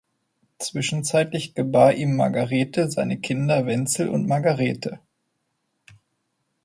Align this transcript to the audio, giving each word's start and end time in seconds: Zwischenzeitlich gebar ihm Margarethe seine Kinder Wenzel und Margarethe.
Zwischenzeitlich 0.57 1.53
gebar 1.53 1.93
ihm 1.93 2.15
Margarethe 2.15 2.89
seine 2.89 3.19
Kinder 3.19 3.67
Wenzel 3.67 4.09
und 4.09 4.25
Margarethe. 4.27 4.99